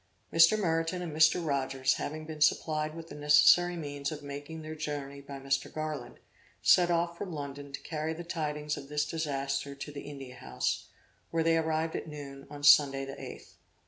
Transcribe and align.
Mr. 0.33 0.59
Meriton 0.59 1.03
and 1.03 1.11
Mr. 1.15 1.45
Rogers 1.45 1.93
having 1.93 2.25
been 2.25 2.41
supplied 2.41 2.95
with 2.95 3.09
the 3.09 3.13
necessary 3.13 3.75
means 3.77 4.11
of 4.11 4.23
making 4.23 4.63
their 4.63 4.73
journey 4.73 5.21
by 5.21 5.37
Mr. 5.39 5.71
Garland, 5.71 6.17
set 6.63 6.89
off 6.89 7.19
for 7.19 7.27
London 7.27 7.71
to 7.71 7.79
carry 7.81 8.11
the 8.15 8.23
tidings 8.23 8.77
of 8.77 8.89
this 8.89 9.05
disaster 9.05 9.75
to 9.75 9.91
the 9.91 10.01
India 10.01 10.33
House, 10.37 10.87
where 11.29 11.43
they 11.43 11.55
arrived 11.55 11.95
at 11.95 12.07
noon, 12.07 12.47
on 12.49 12.63
Sunday 12.63 13.05
the 13.05 13.13
8th. 13.13 13.53